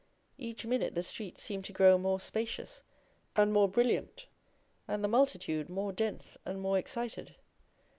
[0.39, 2.81] Each minute the streets seemed to grow more spacious
[3.35, 4.25] and more brilliant,
[4.87, 7.35] and the multitude more dense and more excited.